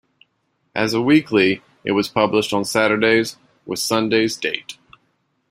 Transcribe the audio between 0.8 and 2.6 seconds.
a weekly, it was published